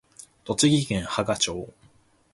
[0.45, 1.71] 栃木県芳賀町